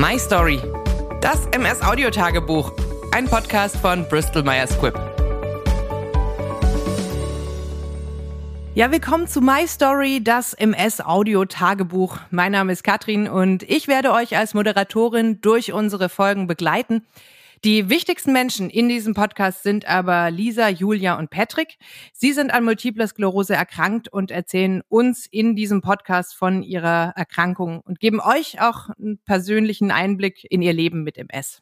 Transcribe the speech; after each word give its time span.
My 0.00 0.18
Story. 0.18 0.58
Das 1.20 1.44
MS 1.48 1.82
Audiotagebuch. 1.82 2.72
Ein 3.12 3.26
Podcast 3.26 3.76
von 3.76 4.08
Bristol 4.08 4.42
Myers 4.42 4.70
Squibb. 4.70 4.98
Ja, 8.74 8.90
willkommen 8.90 9.26
zu 9.26 9.42
My 9.42 9.68
Story, 9.68 10.24
das 10.24 10.54
MS 10.54 11.02
Audio 11.02 11.44
Tagebuch. 11.44 12.16
Mein 12.30 12.52
Name 12.52 12.72
ist 12.72 12.82
Katrin 12.82 13.28
und 13.28 13.62
ich 13.64 13.88
werde 13.88 14.12
euch 14.12 14.38
als 14.38 14.54
Moderatorin 14.54 15.42
durch 15.42 15.74
unsere 15.74 16.08
Folgen 16.08 16.46
begleiten. 16.46 17.04
Die 17.62 17.90
wichtigsten 17.90 18.32
Menschen 18.32 18.70
in 18.70 18.88
diesem 18.88 19.12
Podcast 19.12 19.62
sind 19.62 19.84
aber 19.84 20.30
Lisa, 20.30 20.70
Julia 20.70 21.18
und 21.18 21.28
Patrick. 21.28 21.76
Sie 22.14 22.32
sind 22.32 22.50
an 22.50 22.64
Multiple 22.64 23.06
Sklerose 23.06 23.54
erkrankt 23.54 24.08
und 24.08 24.30
erzählen 24.30 24.80
uns 24.88 25.26
in 25.26 25.56
diesem 25.56 25.82
Podcast 25.82 26.34
von 26.34 26.62
ihrer 26.62 27.12
Erkrankung 27.16 27.82
und 27.82 28.00
geben 28.00 28.18
euch 28.18 28.62
auch 28.62 28.88
einen 28.88 29.18
persönlichen 29.26 29.90
Einblick 29.90 30.46
in 30.48 30.62
ihr 30.62 30.72
Leben 30.72 31.02
mit 31.02 31.18
MS. 31.18 31.60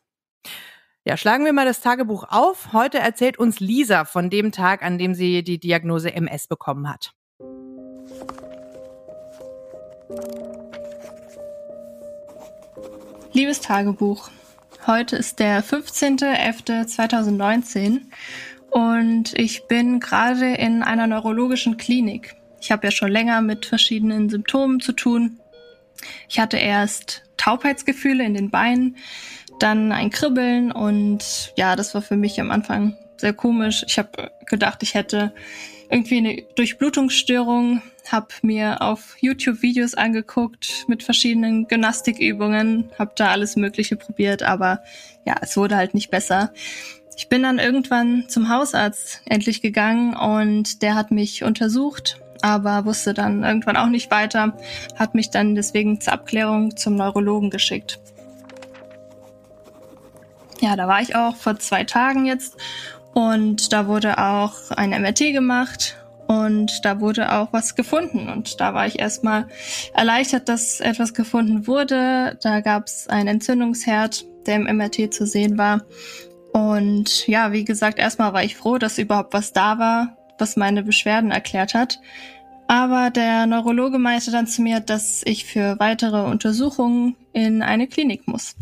Ja, 1.04 1.16
schlagen 1.16 1.44
wir 1.44 1.52
mal 1.52 1.66
das 1.66 1.80
Tagebuch 1.80 2.26
auf. 2.28 2.72
Heute 2.72 3.00
erzählt 3.00 3.36
uns 3.36 3.58
Lisa 3.58 4.04
von 4.04 4.30
dem 4.30 4.52
Tag, 4.52 4.84
an 4.84 4.98
dem 4.98 5.14
sie 5.14 5.42
die 5.42 5.58
Diagnose 5.58 6.14
MS 6.14 6.46
bekommen 6.46 6.88
hat. 6.88 7.12
Liebes 13.32 13.60
Tagebuch, 13.60 14.30
Heute 14.88 15.16
ist 15.16 15.38
der 15.38 15.62
15.11.2019 15.62 18.00
und 18.70 19.38
ich 19.38 19.68
bin 19.68 20.00
gerade 20.00 20.54
in 20.54 20.82
einer 20.82 21.06
neurologischen 21.06 21.76
Klinik. 21.76 22.36
Ich 22.62 22.72
habe 22.72 22.86
ja 22.86 22.90
schon 22.90 23.10
länger 23.10 23.42
mit 23.42 23.66
verschiedenen 23.66 24.30
Symptomen 24.30 24.80
zu 24.80 24.92
tun. 24.92 25.40
Ich 26.26 26.40
hatte 26.40 26.56
erst 26.56 27.24
Taubheitsgefühle 27.36 28.24
in 28.24 28.32
den 28.32 28.48
Beinen, 28.48 28.96
dann 29.58 29.92
ein 29.92 30.08
Kribbeln 30.08 30.72
und 30.72 31.52
ja, 31.54 31.76
das 31.76 31.94
war 31.94 32.00
für 32.00 32.16
mich 32.16 32.40
am 32.40 32.50
Anfang 32.50 32.96
sehr 33.18 33.34
komisch. 33.34 33.84
Ich 33.86 33.98
habe 33.98 34.32
gedacht, 34.46 34.82
ich 34.82 34.94
hätte 34.94 35.34
irgendwie 35.90 36.18
eine 36.18 36.42
Durchblutungsstörung, 36.54 37.82
habe 38.10 38.28
mir 38.42 38.82
auf 38.82 39.16
YouTube 39.20 39.62
Videos 39.62 39.94
angeguckt 39.94 40.84
mit 40.86 41.02
verschiedenen 41.02 41.68
Gymnastikübungen, 41.68 42.90
habe 42.98 43.12
da 43.16 43.28
alles 43.30 43.56
Mögliche 43.56 43.96
probiert, 43.96 44.42
aber 44.42 44.82
ja, 45.26 45.36
es 45.40 45.56
wurde 45.56 45.76
halt 45.76 45.94
nicht 45.94 46.10
besser. 46.10 46.52
Ich 47.16 47.28
bin 47.28 47.42
dann 47.42 47.58
irgendwann 47.58 48.28
zum 48.28 48.48
Hausarzt 48.48 49.22
endlich 49.26 49.60
gegangen 49.60 50.14
und 50.14 50.82
der 50.82 50.94
hat 50.94 51.10
mich 51.10 51.42
untersucht, 51.42 52.20
aber 52.42 52.84
wusste 52.84 53.14
dann 53.14 53.42
irgendwann 53.42 53.76
auch 53.76 53.88
nicht 53.88 54.10
weiter, 54.10 54.56
hat 54.94 55.14
mich 55.14 55.30
dann 55.30 55.54
deswegen 55.54 56.00
zur 56.00 56.12
Abklärung 56.12 56.76
zum 56.76 56.94
Neurologen 56.94 57.50
geschickt. 57.50 57.98
Ja, 60.60 60.76
da 60.76 60.88
war 60.88 61.00
ich 61.00 61.14
auch 61.14 61.36
vor 61.36 61.58
zwei 61.58 61.84
Tagen 61.84 62.26
jetzt 62.26 62.56
und 63.14 63.72
da 63.72 63.86
wurde 63.86 64.18
auch 64.18 64.70
ein 64.70 64.90
MRT 64.90 65.32
gemacht 65.32 65.96
und 66.28 66.84
da 66.84 67.00
wurde 67.00 67.32
auch 67.32 67.52
was 67.52 67.74
gefunden. 67.74 68.28
Und 68.28 68.60
da 68.60 68.74
war 68.74 68.86
ich 68.86 68.98
erstmal 68.98 69.46
erleichtert, 69.94 70.48
dass 70.48 70.80
etwas 70.80 71.14
gefunden 71.14 71.66
wurde. 71.66 72.38
Da 72.42 72.60
gab 72.60 72.86
es 72.86 73.08
einen 73.08 73.28
Entzündungsherd, 73.28 74.26
der 74.46 74.56
im 74.56 74.76
MRT 74.76 75.12
zu 75.12 75.26
sehen 75.26 75.56
war. 75.56 75.82
Und 76.52 77.26
ja, 77.26 77.52
wie 77.52 77.64
gesagt, 77.64 77.98
erstmal 77.98 78.34
war 78.34 78.44
ich 78.44 78.56
froh, 78.56 78.78
dass 78.78 78.98
überhaupt 78.98 79.32
was 79.32 79.52
da 79.52 79.78
war, 79.78 80.16
was 80.38 80.56
meine 80.56 80.82
Beschwerden 80.82 81.30
erklärt 81.30 81.72
hat. 81.72 81.98
Aber 82.66 83.08
der 83.08 83.46
Neurologe 83.46 83.98
meinte 83.98 84.30
dann 84.30 84.46
zu 84.46 84.60
mir, 84.60 84.80
dass 84.80 85.22
ich 85.24 85.46
für 85.46 85.80
weitere 85.80 86.24
Untersuchungen 86.24 87.16
in 87.32 87.62
eine 87.62 87.86
Klinik 87.86 88.28
muss. 88.28 88.54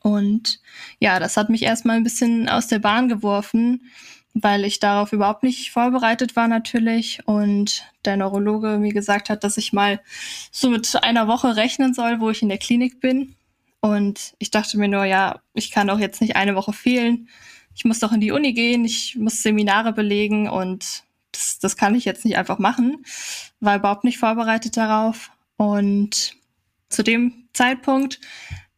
Und 0.00 0.60
ja, 1.00 1.18
das 1.18 1.36
hat 1.36 1.50
mich 1.50 1.62
erstmal 1.62 1.96
ein 1.96 2.04
bisschen 2.04 2.48
aus 2.48 2.68
der 2.68 2.78
Bahn 2.78 3.08
geworfen, 3.08 3.90
weil 4.34 4.64
ich 4.64 4.78
darauf 4.78 5.12
überhaupt 5.12 5.42
nicht 5.42 5.70
vorbereitet 5.70 6.36
war 6.36 6.48
natürlich 6.48 7.20
und 7.26 7.84
der 8.04 8.16
Neurologe 8.16 8.78
mir 8.78 8.92
gesagt 8.92 9.30
hat, 9.30 9.42
dass 9.42 9.56
ich 9.56 9.72
mal 9.72 10.00
so 10.52 10.70
mit 10.70 11.02
einer 11.02 11.26
Woche 11.26 11.56
rechnen 11.56 11.94
soll, 11.94 12.20
wo 12.20 12.30
ich 12.30 12.42
in 12.42 12.48
der 12.48 12.58
Klinik 12.58 13.00
bin. 13.00 13.34
Und 13.80 14.34
ich 14.38 14.50
dachte 14.50 14.78
mir 14.78 14.88
nur, 14.88 15.04
ja, 15.04 15.40
ich 15.54 15.70
kann 15.70 15.86
doch 15.86 15.98
jetzt 15.98 16.20
nicht 16.20 16.36
eine 16.36 16.54
Woche 16.54 16.72
fehlen. 16.72 17.28
Ich 17.74 17.84
muss 17.84 18.00
doch 18.00 18.12
in 18.12 18.20
die 18.20 18.32
Uni 18.32 18.52
gehen, 18.52 18.84
ich 18.84 19.16
muss 19.16 19.42
Seminare 19.42 19.92
belegen 19.92 20.48
und 20.48 21.04
das, 21.32 21.58
das 21.60 21.76
kann 21.76 21.94
ich 21.94 22.04
jetzt 22.04 22.24
nicht 22.24 22.36
einfach 22.36 22.58
machen. 22.58 23.04
War 23.60 23.76
überhaupt 23.76 24.04
nicht 24.04 24.18
vorbereitet 24.18 24.76
darauf. 24.76 25.30
Und 25.56 26.36
zu 26.88 27.02
dem 27.02 27.48
Zeitpunkt 27.52 28.20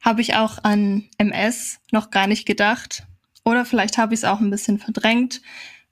habe 0.00 0.20
ich 0.20 0.34
auch 0.34 0.62
an 0.64 1.08
MS 1.18 1.80
noch 1.92 2.10
gar 2.10 2.26
nicht 2.26 2.46
gedacht. 2.46 3.04
Oder 3.44 3.64
vielleicht 3.64 3.98
habe 3.98 4.14
ich 4.14 4.20
es 4.20 4.24
auch 4.24 4.40
ein 4.40 4.50
bisschen 4.50 4.78
verdrängt, 4.78 5.42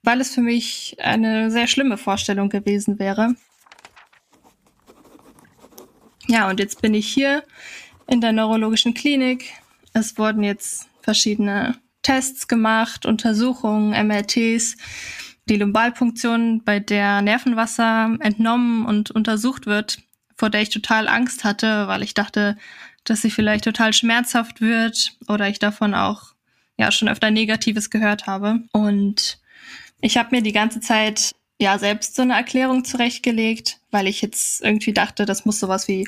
weil 0.03 0.21
es 0.21 0.33
für 0.33 0.41
mich 0.41 0.97
eine 0.99 1.51
sehr 1.51 1.67
schlimme 1.67 1.97
Vorstellung 1.97 2.49
gewesen 2.49 2.99
wäre. 2.99 3.35
Ja, 6.27 6.49
und 6.49 6.59
jetzt 6.59 6.81
bin 6.81 6.93
ich 6.93 7.07
hier 7.07 7.43
in 8.07 8.21
der 8.21 8.31
neurologischen 8.31 8.93
Klinik. 8.93 9.51
Es 9.93 10.17
wurden 10.17 10.43
jetzt 10.43 10.87
verschiedene 11.01 11.75
Tests 12.03 12.47
gemacht, 12.47 13.05
Untersuchungen, 13.05 13.91
MRTs, 14.07 14.77
die 15.45 15.57
Lumbalpunktion, 15.57 16.63
bei 16.63 16.79
der 16.79 17.21
Nervenwasser 17.21 18.15
entnommen 18.19 18.85
und 18.85 19.11
untersucht 19.11 19.65
wird, 19.65 20.03
vor 20.37 20.49
der 20.49 20.61
ich 20.61 20.69
total 20.69 21.07
Angst 21.07 21.43
hatte, 21.43 21.87
weil 21.87 22.03
ich 22.03 22.13
dachte, 22.13 22.57
dass 23.03 23.21
sie 23.21 23.31
vielleicht 23.31 23.63
total 23.63 23.93
schmerzhaft 23.93 24.61
wird 24.61 25.17
oder 25.27 25.47
ich 25.47 25.59
davon 25.59 25.93
auch 25.93 26.33
ja 26.77 26.91
schon 26.91 27.09
öfter 27.09 27.31
Negatives 27.31 27.89
gehört 27.89 28.27
habe. 28.27 28.61
Und 28.71 29.39
ich 30.01 30.17
habe 30.17 30.35
mir 30.35 30.41
die 30.41 30.53
ganze 30.53 30.79
Zeit 30.79 31.35
ja 31.59 31.77
selbst 31.77 32.15
so 32.15 32.21
eine 32.21 32.35
Erklärung 32.35 32.85
zurechtgelegt, 32.85 33.79
weil 33.91 34.07
ich 34.07 34.21
jetzt 34.21 34.61
irgendwie 34.63 34.93
dachte, 34.93 35.25
das 35.25 35.45
muss 35.45 35.59
sowas 35.59 35.87
wie 35.87 36.07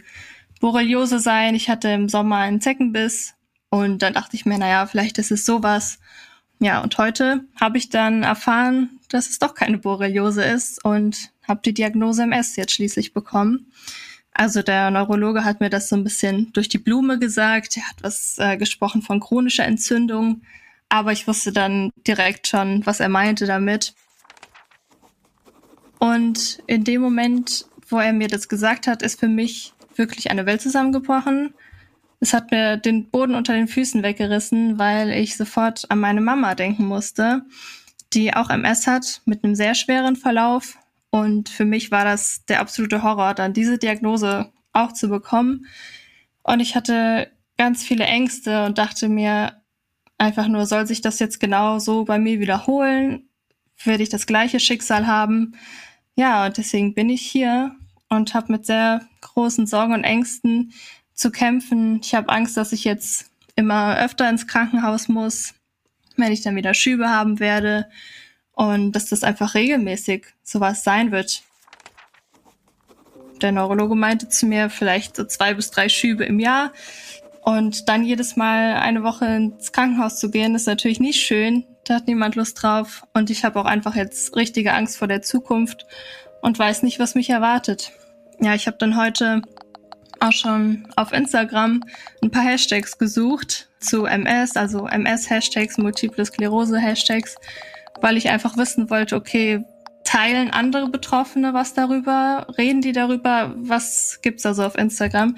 Borreliose 0.60 1.20
sein. 1.20 1.56
Ich 1.56 1.70
hatte 1.70 1.90
im 1.90 2.08
Sommer 2.08 2.38
einen 2.38 2.62
Zeckenbiss 2.62 3.34
und 3.70 4.02
dann 4.02 4.14
dachte 4.14 4.36
ich 4.36 4.46
mir, 4.46 4.58
naja, 4.58 4.86
vielleicht 4.86 5.18
ist 5.18 5.32
es 5.32 5.46
sowas. 5.46 6.00
Ja, 6.60 6.82
und 6.82 6.98
heute 6.98 7.46
habe 7.60 7.78
ich 7.78 7.90
dann 7.90 8.24
erfahren, 8.24 9.00
dass 9.10 9.30
es 9.30 9.40
doch 9.40 9.56
keine 9.56 9.80
Borreliose 9.80 10.44
ist 10.44 10.84
und 10.86 11.32
habe 11.48 11.62
die 11.66 11.74
Diagnose 11.74 12.24
MS 12.24 12.56
jetzt 12.56 12.74
schließlich 12.74 13.14
bekommen. 13.14 13.72
Also 14.34 14.62
der 14.62 14.92
Neurologe 14.92 15.44
hat 15.44 15.60
mir 15.60 15.70
das 15.70 15.90
so 15.90 15.96
ein 15.96 16.04
bisschen 16.04 16.52
durch 16.54 16.70
die 16.70 16.78
Blume 16.78 17.20
gesagt. 17.20 17.78
Er 17.78 17.88
hat 17.88 17.98
was 18.02 18.38
äh, 18.40 18.58
gesprochen 18.58 19.02
von 19.02 19.20
chronischer 19.20 19.66
Entzündung, 19.66 20.42
aber 20.90 21.12
ich 21.12 21.28
wusste 21.28 21.52
dann 21.52 21.92
direkt 22.08 22.48
schon, 22.48 22.86
was 22.86 23.00
er 23.00 23.10
meinte 23.10 23.46
damit. 23.46 23.94
Und 26.00 26.64
in 26.66 26.84
dem 26.84 27.02
Moment, 27.02 27.66
wo 27.88 28.00
er 28.00 28.14
mir 28.14 28.28
das 28.28 28.50
gesagt 28.50 28.88
hat, 28.88 29.04
ist 29.04 29.20
für 29.20 29.28
mich 29.28 29.74
wirklich 29.96 30.32
eine 30.32 30.46
Welt 30.46 30.62
zusammengebrochen. 30.62 31.54
Es 32.20 32.34
hat 32.34 32.52
mir 32.52 32.78
den 32.78 33.10
Boden 33.10 33.36
unter 33.36 33.54
den 33.54 33.68
Füßen 33.68 34.02
weggerissen, 34.02 34.80
weil 34.80 35.12
ich 35.12 35.38
sofort 35.38 35.90
an 35.90 36.00
meine 36.00 36.22
Mama 36.22 36.56
denken 36.56 36.86
musste, 36.86 37.44
die 38.14 38.34
auch 38.34 38.50
MS 38.50 38.88
hat 38.88 39.22
mit 39.26 39.44
einem 39.44 39.56
sehr 39.56 39.76
schweren 39.76 40.16
Verlauf 40.16 40.78
und 41.12 41.50
für 41.50 41.66
mich 41.66 41.92
war 41.92 42.06
das 42.06 42.46
der 42.46 42.62
absolute 42.62 43.04
Horror, 43.04 43.34
dann 43.34 43.54
diese 43.54 43.78
Diagnose 43.78 44.52
auch 44.72 44.94
zu 44.94 45.10
bekommen. 45.10 45.68
Und 46.42 46.62
ich 46.62 46.76
hatte 46.76 47.30
ganz 47.58 47.84
viele 47.84 48.06
Ängste 48.06 48.66
und 48.66 48.78
dachte 48.78 49.10
mir 49.10 49.62
einfach 50.18 50.48
nur, 50.48 50.66
soll 50.66 50.88
sich 50.88 51.02
das 51.02 51.20
jetzt 51.20 51.40
genau 51.40 51.80
so 51.80 52.06
bei 52.06 52.18
mir 52.18 52.40
wiederholen? 52.40 53.30
Werde 53.84 54.04
ich 54.04 54.10
das 54.10 54.26
gleiche 54.26 54.60
Schicksal 54.60 55.06
haben? 55.06 55.56
Ja, 56.16 56.46
und 56.46 56.58
deswegen 56.58 56.94
bin 56.94 57.10
ich 57.10 57.22
hier 57.22 57.76
und 58.08 58.34
habe 58.34 58.54
mit 58.54 58.66
sehr 58.66 59.02
großen 59.20 59.68
Sorgen 59.68 59.94
und 59.94 60.06
Ängsten 60.06 60.72
zu 61.14 61.30
kämpfen. 61.30 62.00
Ich 62.02 62.16
habe 62.16 62.30
Angst, 62.30 62.56
dass 62.56 62.72
ich 62.72 62.86
jetzt 62.86 63.32
immer 63.58 63.98
öfter 63.98 64.30
ins 64.30 64.48
Krankenhaus 64.48 65.10
muss, 65.10 65.54
wenn 66.16 66.32
ich 66.32 66.42
dann 66.42 66.56
wieder 66.56 66.74
Schübe 66.74 67.10
haben 67.10 67.40
werde 67.42 67.88
und 68.62 68.92
dass 68.92 69.06
das 69.06 69.24
einfach 69.24 69.56
regelmäßig 69.56 70.28
sowas 70.44 70.84
sein 70.84 71.12
wird. 71.12 71.42
Der 73.42 73.52
Neurologe 73.52 73.96
meinte 73.96 74.30
zu 74.30 74.46
mir 74.46 74.70
vielleicht 74.70 75.16
so 75.16 75.24
zwei 75.24 75.56
bis 75.56 75.72
drei 75.72 75.90
Schübe 75.90 76.26
im 76.26 76.40
Jahr 76.40 76.72
und 77.42 77.90
dann 77.90 78.04
jedes 78.04 78.36
Mal 78.36 78.76
eine 78.76 79.02
Woche 79.02 79.26
ins 79.26 79.72
Krankenhaus 79.72 80.20
zu 80.20 80.30
gehen, 80.30 80.54
ist 80.54 80.68
natürlich 80.68 81.00
nicht 81.00 81.26
schön. 81.26 81.66
Da 81.86 81.96
hat 81.96 82.06
niemand 82.06 82.36
Lust 82.36 82.62
drauf 82.62 83.04
und 83.16 83.32
ich 83.32 83.44
habe 83.44 83.60
auch 83.60 83.66
einfach 83.66 83.96
jetzt 83.96 84.36
richtige 84.36 84.74
Angst 84.74 84.96
vor 84.96 85.08
der 85.08 85.24
Zukunft 85.24 85.88
und 86.44 86.60
weiß 86.60 86.84
nicht, 86.84 87.00
was 87.00 87.16
mich 87.16 87.32
erwartet. 87.32 87.92
Ja, 88.42 88.54
ich 88.54 88.68
habe 88.68 88.78
dann 88.78 88.96
heute 88.96 89.42
auch 90.20 90.34
schon 90.34 90.88
auf 90.96 91.14
Instagram 91.14 91.84
ein 92.22 92.30
paar 92.30 92.44
Hashtags 92.44 93.00
gesucht 93.00 93.70
zu 93.80 94.06
MS, 94.06 94.56
also 94.56 94.86
MS-Hashtags, 94.86 95.80
Multiple 95.80 96.24
Sklerose-Hashtags 96.24 97.38
weil 98.02 98.18
ich 98.18 98.30
einfach 98.30 98.58
wissen 98.58 98.90
wollte, 98.90 99.16
okay, 99.16 99.64
teilen 100.04 100.50
andere 100.50 100.90
Betroffene 100.90 101.54
was 101.54 101.74
darüber? 101.74 102.48
Reden 102.58 102.82
die 102.82 102.92
darüber? 102.92 103.54
Was 103.56 104.20
gibt's 104.22 104.44
da 104.44 104.54
so 104.54 104.64
auf 104.64 104.78
Instagram? 104.78 105.36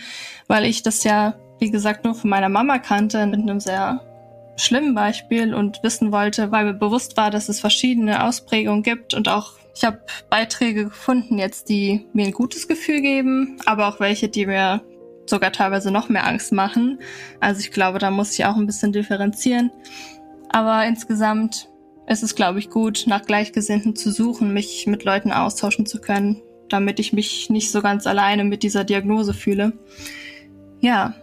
Weil 0.48 0.66
ich 0.66 0.84
das 0.84 1.04
ja, 1.04 1.36
wie 1.60 1.70
gesagt, 1.70 2.06
nur 2.06 2.16
von 2.16 2.30
meiner 2.30 2.50
Mama 2.50 2.80
kannte, 2.80 3.26
mit 3.28 3.42
einem 3.42 3.60
sehr 3.60 4.02
schlimmen 4.56 4.96
Beispiel 4.96 5.54
und 5.54 5.82
wissen 5.84 6.12
wollte, 6.12 6.52
weil 6.52 6.66
mir 6.66 6.74
bewusst 6.74 7.18
war, 7.18 7.32
dass 7.32 7.50
es 7.50 7.60
verschiedene 7.60 8.24
Ausprägungen 8.24 8.84
gibt 8.84 9.14
und 9.14 9.28
auch 9.28 9.54
ich 9.76 9.84
habe 9.84 10.02
Beiträge 10.30 10.86
gefunden 10.86 11.40
jetzt, 11.40 11.68
die 11.68 12.06
mir 12.14 12.28
ein 12.28 12.32
gutes 12.32 12.68
Gefühl 12.68 13.02
geben, 13.02 13.58
aber 13.66 13.88
auch 13.88 14.00
welche, 14.00 14.30
die 14.30 14.46
mir 14.46 14.82
sogar 15.26 15.52
teilweise 15.52 15.90
noch 15.90 16.10
mehr 16.10 16.28
Angst 16.28 16.52
machen. 16.52 17.00
Also 17.40 17.62
ich 17.62 17.72
glaube, 17.72 17.98
da 17.98 18.12
muss 18.12 18.34
ich 18.34 18.46
auch 18.46 18.56
ein 18.56 18.68
bisschen 18.68 18.92
differenzieren. 18.92 19.72
Aber 20.50 20.86
insgesamt 20.86 21.70
ist 22.08 22.24
es, 22.24 22.36
glaube 22.36 22.60
ich, 22.60 22.70
gut, 22.70 23.06
nach 23.08 23.24
Gleichgesinnten 23.24 23.96
zu 23.96 24.12
suchen, 24.12 24.54
mich 24.54 24.88
mit 24.88 25.04
Leuten 25.04 25.32
austauschen 25.32 25.86
zu 25.86 26.02
können, 26.02 26.42
damit 26.70 27.00
ich 27.00 27.14
mich 27.14 27.50
nicht 27.50 27.72
so 27.72 27.82
ganz 27.82 28.08
alleine 28.08 28.44
mit 28.44 28.64
dieser 28.64 28.84
Diagnose 28.84 29.34
fühle. 29.34 29.74
Ja, 30.82 31.14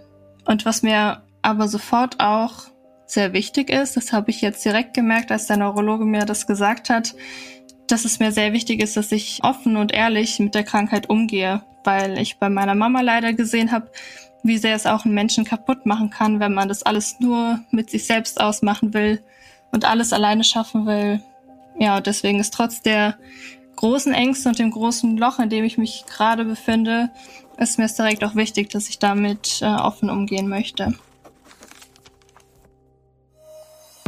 und 0.46 0.64
was 0.64 0.82
mir 0.82 1.22
aber 1.42 1.68
sofort 1.68 2.20
auch 2.20 2.70
sehr 3.06 3.32
wichtig 3.32 3.70
ist, 3.70 3.96
das 3.96 4.12
habe 4.12 4.30
ich 4.30 4.40
jetzt 4.40 4.64
direkt 4.64 4.94
gemerkt, 4.94 5.30
als 5.32 5.46
der 5.46 5.56
Neurologe 5.56 6.04
mir 6.04 6.24
das 6.24 6.46
gesagt 6.46 6.90
hat, 6.90 7.14
dass 7.88 8.04
es 8.04 8.20
mir 8.20 8.30
sehr 8.30 8.52
wichtig 8.52 8.80
ist, 8.80 8.96
dass 8.96 9.10
ich 9.12 9.40
offen 9.42 9.76
und 9.76 9.92
ehrlich 9.92 10.38
mit 10.38 10.54
der 10.54 10.62
Krankheit 10.62 11.10
umgehe, 11.10 11.62
weil 11.84 12.18
ich 12.18 12.38
bei 12.38 12.48
meiner 12.48 12.74
Mama 12.74 13.00
leider 13.00 13.32
gesehen 13.32 13.72
habe, 13.72 13.90
wie 14.42 14.58
sehr 14.58 14.76
es 14.76 14.86
auch 14.86 15.04
einen 15.04 15.14
Menschen 15.14 15.44
kaputt 15.44 15.84
machen 15.86 16.08
kann, 16.08 16.40
wenn 16.40 16.54
man 16.54 16.68
das 16.68 16.84
alles 16.84 17.18
nur 17.20 17.60
mit 17.70 17.90
sich 17.90 18.06
selbst 18.06 18.40
ausmachen 18.40 18.94
will 18.94 19.20
und 19.72 19.84
alles 19.84 20.12
alleine 20.12 20.44
schaffen 20.44 20.86
will. 20.86 21.20
Ja, 21.78 22.00
deswegen 22.00 22.40
ist 22.40 22.52
trotz 22.52 22.82
der 22.82 23.16
großen 23.76 24.12
Ängste 24.12 24.48
und 24.48 24.58
dem 24.58 24.70
großen 24.70 25.16
Loch, 25.16 25.38
in 25.38 25.48
dem 25.48 25.64
ich 25.64 25.78
mich 25.78 26.04
gerade 26.06 26.44
befinde, 26.44 27.10
ist 27.58 27.78
mir 27.78 27.84
es 27.84 27.94
direkt 27.94 28.24
auch 28.24 28.34
wichtig, 28.34 28.70
dass 28.70 28.88
ich 28.88 28.98
damit 28.98 29.60
äh, 29.62 29.66
offen 29.66 30.10
umgehen 30.10 30.48
möchte. 30.48 30.94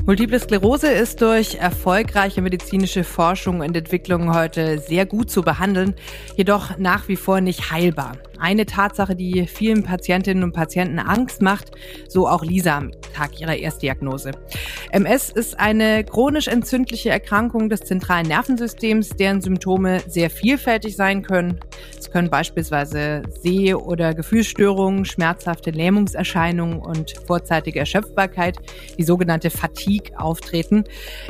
Multiple 0.04 0.40
Sklerose 0.40 0.90
ist 0.90 1.22
durch 1.22 1.54
erfolgreiche 1.54 2.42
medizinische 2.42 3.04
Forschung 3.04 3.60
und 3.60 3.76
Entwicklung 3.76 4.34
heute 4.34 4.80
sehr 4.80 5.06
gut 5.06 5.30
zu 5.30 5.42
behandeln, 5.42 5.94
jedoch 6.36 6.76
nach 6.76 7.06
wie 7.06 7.14
vor 7.14 7.40
nicht 7.40 7.70
heilbar. 7.70 8.16
Eine 8.40 8.66
Tatsache, 8.66 9.14
die 9.14 9.46
vielen 9.46 9.84
Patientinnen 9.84 10.42
und 10.42 10.54
Patienten 10.54 10.98
Angst 10.98 11.40
macht, 11.40 11.70
so 12.08 12.26
auch 12.26 12.42
Lisa 12.42 12.78
am 12.78 12.90
Tag 13.14 13.40
ihrer 13.40 13.54
Erstdiagnose. 13.54 14.32
MS 14.92 15.30
ist 15.30 15.58
eine 15.58 16.04
chronisch 16.04 16.48
entzündliche 16.48 17.08
Erkrankung 17.08 17.70
des 17.70 17.80
zentralen 17.80 18.28
Nervensystems, 18.28 19.08
deren 19.16 19.40
Symptome 19.40 20.00
sehr 20.06 20.28
vielfältig 20.28 20.96
sein 20.96 21.22
können. 21.22 21.60
Es 21.98 22.10
können 22.10 22.28
beispielsweise 22.28 23.22
Seh- 23.40 23.72
oder 23.72 24.12
Gefühlsstörungen, 24.12 25.06
schmerzhafte 25.06 25.70
Lähmungserscheinungen 25.70 26.78
und 26.78 27.14
vorzeitige 27.26 27.78
Erschöpfbarkeit, 27.78 28.58
die 28.98 29.04
sogenannte 29.04 29.48
Fatigue, 29.48 30.12
auftreten. 30.18 30.84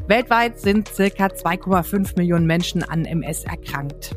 Weltweit 0.08 0.58
sind 0.58 0.88
circa 0.88 1.26
2,5 1.26 2.17
Millionen 2.17 2.47
Menschen 2.47 2.82
an 2.82 3.05
MS 3.05 3.44
erkrankt. 3.44 4.17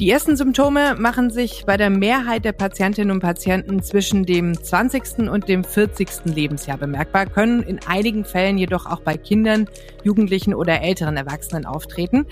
Die 0.00 0.10
ersten 0.10 0.34
Symptome 0.34 0.94
machen 0.94 1.28
sich 1.28 1.66
bei 1.66 1.76
der 1.76 1.90
Mehrheit 1.90 2.46
der 2.46 2.52
Patientinnen 2.52 3.10
und 3.10 3.20
Patienten 3.20 3.82
zwischen 3.82 4.24
dem 4.24 4.54
20. 4.54 5.28
und 5.28 5.46
dem 5.46 5.62
40. 5.62 6.24
Lebensjahr 6.24 6.78
bemerkbar, 6.78 7.26
können 7.26 7.62
in 7.62 7.80
einigen 7.86 8.24
Fällen 8.24 8.56
jedoch 8.56 8.86
auch 8.86 9.02
bei 9.02 9.18
Kindern, 9.18 9.68
Jugendlichen 10.02 10.54
oder 10.54 10.80
älteren 10.80 11.18
Erwachsenen 11.18 11.66
auftreten. 11.66 12.24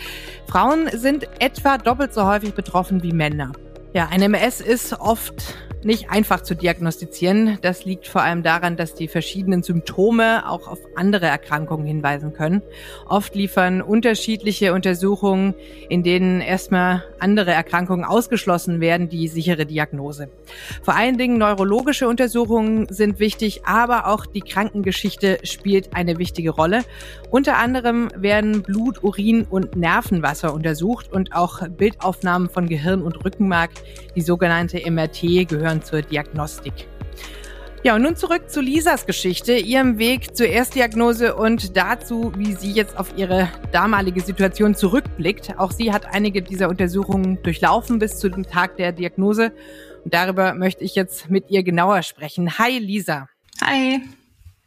Frauen 0.47 0.89
sind 0.95 1.29
etwa 1.41 1.77
doppelt 1.77 2.15
so 2.15 2.25
häufig 2.25 2.55
betroffen 2.55 3.03
wie 3.03 3.13
Männer. 3.13 3.53
Ja, 3.93 4.09
ein 4.11 4.23
MS 4.23 4.63
ist 4.63 4.99
oft 4.99 5.55
nicht 5.85 6.11
einfach 6.11 6.43
zu 6.43 6.55
diagnostizieren. 6.55 7.59
Das 7.63 7.85
liegt 7.85 8.07
vor 8.07 8.23
allem 8.23 8.43
daran, 8.43 8.77
dass 8.77 8.95
die 8.95 9.09
verschiedenen 9.09 9.63
Symptome 9.63 10.49
auch 10.49 10.67
auf 10.69 10.79
andere 10.97 11.27
Erkrankungen 11.27 11.87
hinweisen 11.87 12.33
können. 12.33 12.63
Oft 13.07 13.35
liefern 13.35 13.83
unterschiedliche 13.83 14.73
Untersuchungen, 14.73 15.55
in 15.89 16.03
denen 16.03 16.41
erstmal 16.41 17.05
andere 17.19 17.53
Erkrankungen 17.53 18.05
ausgeschlossen 18.05 18.81
werden, 18.81 19.09
die 19.09 19.29
sichere 19.29 19.67
Diagnose. 19.67 20.29
Vor 20.83 20.97
allen 20.97 21.19
Dingen 21.19 21.39
neurologische 21.39 22.09
Untersuchungen 22.09 22.87
sind 22.91 23.19
wichtig, 23.21 23.63
aber 23.65 24.07
auch 24.07 24.27
die 24.27 24.41
Krankengeschichte 24.41 25.39
spielt 25.45 25.95
eine 25.95 26.19
wichtige 26.19 26.51
Rolle. 26.51 26.83
Unter 27.31 27.57
anderem 27.57 28.09
werden 28.17 28.63
Blut, 28.63 29.05
Urin 29.05 29.47
und 29.49 29.77
Nervenwasser 29.77 30.53
untersucht 30.53 31.13
und 31.13 31.35
auch 31.35 31.67
Bildaufnahmen 31.69 32.49
von 32.49 32.69
Gehirn 32.69 33.03
und 33.03 33.25
Rückenmark, 33.25 33.71
die 34.17 34.23
sogenannte 34.23 34.81
MRT, 34.91 35.47
gehören 35.49 35.68
gehören 35.69 35.83
zur 35.83 36.03
Diagnostik. 36.03 36.89
Ja, 37.85 37.95
und 37.95 38.03
nun 38.03 38.17
zurück 38.17 38.51
zu 38.51 38.61
Lisas 38.61 39.07
Geschichte, 39.07 39.53
ihrem 39.53 39.99
Weg 39.99 40.37
zur 40.37 40.49
Erstdiagnose 40.49 41.37
und 41.37 41.77
dazu, 41.77 42.33
wie 42.37 42.55
sie 42.55 42.73
jetzt 42.73 42.97
auf 42.97 43.17
ihre 43.17 43.49
damalige 43.71 44.21
Situation 44.21 44.75
zurückblickt. 44.75 45.59
Auch 45.59 45.71
sie 45.71 45.93
hat 45.93 46.07
einige 46.07 46.43
dieser 46.43 46.69
Untersuchungen 46.69 47.41
durchlaufen 47.43 47.99
bis 47.99 48.19
zu 48.19 48.31
dem 48.31 48.45
Tag 48.45 48.77
der 48.79 48.93
Diagnose. 48.93 49.53
Und 50.05 50.13
darüber 50.13 50.55
möchte 50.55 50.83
ich 50.83 50.97
jetzt 50.97 51.31
mit 51.31 51.51
ihr 51.51 51.63
genauer 51.63 52.03
sprechen. 52.03 52.59
Hi, 52.59 52.79
Lisa. 52.79 53.29
Hi. 53.63 54.01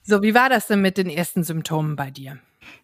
So, 0.03 0.21
wie 0.21 0.33
war 0.33 0.49
das 0.49 0.67
denn 0.67 0.81
mit 0.81 0.97
den 0.97 1.09
ersten 1.09 1.43
Symptomen 1.43 1.95
bei 1.95 2.11
dir? 2.11 2.37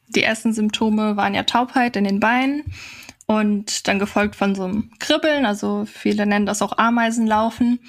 Die 0.10 0.24
ersten 0.24 0.54
Symptome 0.54 1.16
waren 1.16 1.36
ja 1.36 1.44
Taubheit 1.44 1.96
in 1.96 2.04
den 2.04 2.20
Beinen 2.20 2.64
und 3.28 3.88
dann 3.88 4.00
gefolgt 4.00 4.36
von 4.36 4.56
so 4.56 4.64
einem 4.64 4.90
Kribbeln, 5.00 5.46
also 5.46 5.86
viele 5.86 6.26
nennen 6.26 6.46
das 6.46 6.62
auch 6.62 6.78
Ameisenlaufen. 6.78 7.80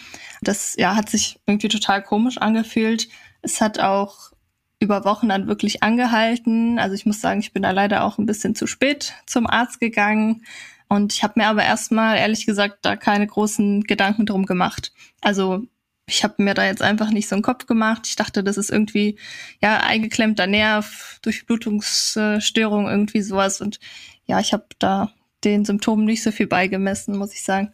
Das 0.42 0.74
ja 0.76 0.96
hat 0.96 1.08
sich 1.08 1.38
irgendwie 1.46 1.68
total 1.68 2.02
komisch 2.02 2.38
angefühlt. 2.38 3.08
Es 3.40 3.60
hat 3.60 3.78
auch 3.78 4.32
über 4.80 5.04
Wochen 5.04 5.28
dann 5.28 5.46
wirklich 5.46 5.82
angehalten. 5.82 6.78
Also 6.80 6.94
ich 6.94 7.06
muss 7.06 7.20
sagen, 7.20 7.40
ich 7.40 7.52
bin 7.52 7.62
da 7.62 7.70
leider 7.70 8.04
auch 8.04 8.18
ein 8.18 8.26
bisschen 8.26 8.56
zu 8.56 8.66
spät 8.66 9.14
zum 9.26 9.46
Arzt 9.46 9.78
gegangen. 9.80 10.44
Und 10.88 11.12
ich 11.12 11.22
habe 11.22 11.34
mir 11.36 11.46
aber 11.46 11.64
erstmal, 11.64 12.16
ehrlich 12.18 12.44
gesagt, 12.44 12.78
da 12.82 12.96
keine 12.96 13.26
großen 13.26 13.84
Gedanken 13.84 14.26
drum 14.26 14.44
gemacht. 14.44 14.92
Also 15.20 15.62
ich 16.06 16.24
habe 16.24 16.42
mir 16.42 16.54
da 16.54 16.64
jetzt 16.64 16.82
einfach 16.82 17.10
nicht 17.10 17.28
so 17.28 17.36
einen 17.36 17.42
Kopf 17.42 17.66
gemacht. 17.66 18.06
Ich 18.06 18.16
dachte, 18.16 18.42
das 18.42 18.56
ist 18.56 18.70
irgendwie 18.70 19.18
ja 19.62 19.78
eingeklemmter 19.80 20.48
Nerv, 20.48 21.18
Durchblutungsstörung, 21.22 22.88
irgendwie 22.88 23.22
sowas. 23.22 23.60
Und 23.60 23.78
ja, 24.26 24.40
ich 24.40 24.52
habe 24.52 24.66
da 24.78 25.12
den 25.44 25.64
Symptomen 25.64 26.04
nicht 26.04 26.22
so 26.22 26.30
viel 26.30 26.46
beigemessen, 26.46 27.16
muss 27.16 27.32
ich 27.32 27.42
sagen. 27.42 27.72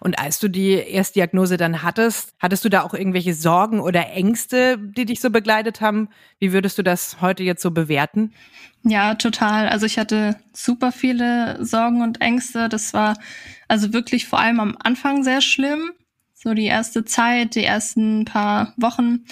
Und 0.00 0.18
als 0.18 0.38
du 0.38 0.48
die 0.48 0.72
Erstdiagnose 0.74 1.56
dann 1.56 1.82
hattest, 1.82 2.34
hattest 2.38 2.64
du 2.64 2.68
da 2.68 2.82
auch 2.82 2.94
irgendwelche 2.94 3.34
Sorgen 3.34 3.80
oder 3.80 4.10
Ängste, 4.12 4.78
die 4.78 5.04
dich 5.04 5.20
so 5.20 5.30
begleitet 5.30 5.80
haben? 5.80 6.08
Wie 6.38 6.52
würdest 6.52 6.78
du 6.78 6.82
das 6.82 7.20
heute 7.20 7.42
jetzt 7.42 7.62
so 7.62 7.70
bewerten? 7.70 8.32
Ja, 8.84 9.14
total. 9.14 9.68
Also 9.68 9.86
ich 9.86 9.98
hatte 9.98 10.36
super 10.52 10.92
viele 10.92 11.64
Sorgen 11.64 12.02
und 12.02 12.20
Ängste. 12.20 12.68
Das 12.68 12.94
war 12.94 13.18
also 13.66 13.92
wirklich 13.92 14.26
vor 14.26 14.38
allem 14.38 14.60
am 14.60 14.76
Anfang 14.78 15.24
sehr 15.24 15.40
schlimm. 15.40 15.90
So 16.34 16.54
die 16.54 16.66
erste 16.66 17.04
Zeit, 17.04 17.56
die 17.56 17.64
ersten 17.64 18.24
paar 18.24 18.74
Wochen 18.76 19.24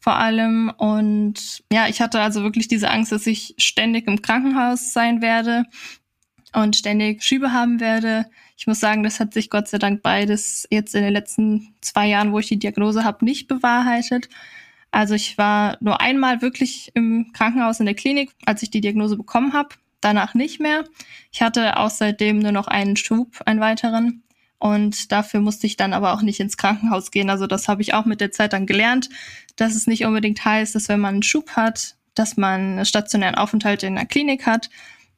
vor 0.00 0.16
allem. 0.16 0.70
Und 0.76 1.62
ja, 1.72 1.88
ich 1.88 2.02
hatte 2.02 2.20
also 2.20 2.42
wirklich 2.42 2.68
diese 2.68 2.90
Angst, 2.90 3.12
dass 3.12 3.26
ich 3.26 3.54
ständig 3.56 4.06
im 4.06 4.20
Krankenhaus 4.20 4.92
sein 4.92 5.22
werde, 5.22 5.64
und 6.52 6.76
ständig 6.76 7.22
Schübe 7.22 7.52
haben 7.52 7.80
werde. 7.80 8.26
Ich 8.56 8.66
muss 8.66 8.80
sagen, 8.80 9.02
das 9.02 9.20
hat 9.20 9.34
sich 9.34 9.50
Gott 9.50 9.68
sei 9.68 9.78
Dank 9.78 10.02
beides 10.02 10.66
jetzt 10.70 10.94
in 10.94 11.02
den 11.02 11.12
letzten 11.12 11.74
zwei 11.80 12.06
Jahren, 12.06 12.32
wo 12.32 12.38
ich 12.38 12.48
die 12.48 12.58
Diagnose 12.58 13.04
habe, 13.04 13.24
nicht 13.24 13.48
bewahrheitet. 13.48 14.28
Also 14.90 15.14
ich 15.14 15.36
war 15.36 15.76
nur 15.80 16.00
einmal 16.00 16.42
wirklich 16.42 16.90
im 16.94 17.32
Krankenhaus 17.32 17.80
in 17.80 17.86
der 17.86 17.94
Klinik, 17.94 18.30
als 18.46 18.62
ich 18.62 18.70
die 18.70 18.80
Diagnose 18.80 19.16
bekommen 19.16 19.52
habe. 19.52 19.74
Danach 20.00 20.34
nicht 20.34 20.60
mehr. 20.60 20.84
Ich 21.32 21.42
hatte 21.42 21.76
auch 21.76 21.90
seitdem 21.90 22.38
nur 22.38 22.52
noch 22.52 22.68
einen 22.68 22.96
Schub, 22.96 23.40
einen 23.44 23.60
weiteren. 23.60 24.22
Und 24.58 25.12
dafür 25.12 25.40
musste 25.40 25.66
ich 25.66 25.76
dann 25.76 25.92
aber 25.92 26.12
auch 26.12 26.22
nicht 26.22 26.40
ins 26.40 26.56
Krankenhaus 26.56 27.10
gehen. 27.10 27.30
Also 27.30 27.46
das 27.46 27.68
habe 27.68 27.82
ich 27.82 27.94
auch 27.94 28.06
mit 28.06 28.20
der 28.20 28.32
Zeit 28.32 28.52
dann 28.52 28.66
gelernt, 28.66 29.08
dass 29.56 29.74
es 29.74 29.86
nicht 29.86 30.04
unbedingt 30.04 30.44
heißt, 30.44 30.74
dass 30.74 30.88
wenn 30.88 31.00
man 31.00 31.14
einen 31.14 31.22
Schub 31.22 31.50
hat, 31.50 31.96
dass 32.14 32.36
man 32.36 32.60
einen 32.60 32.84
stationären 32.84 33.36
Aufenthalt 33.36 33.82
in 33.82 33.94
der 33.94 34.06
Klinik 34.06 34.46
hat, 34.46 34.70